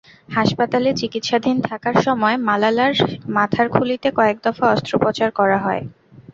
[0.31, 2.93] হাসপাতালে চিকিৎসাধীন থাকার সময় মালালার
[3.35, 5.81] মাথার খুলিতে কয়েক দফা অস্ত্রোপচার করা হয়।